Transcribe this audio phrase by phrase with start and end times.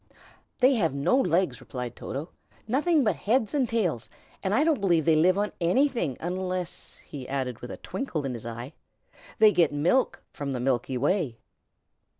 [0.57, 2.29] "They have no legs," replied Toto,
[2.67, 4.09] "nothing but heads and tails;
[4.41, 8.33] and I don't believe they live on anything, unless," he added, with a twinkle in
[8.33, 8.73] his eye,
[9.37, 11.37] "they get milk from the milky way."